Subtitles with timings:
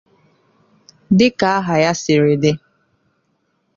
[1.17, 2.51] Dịka aha ya siri dị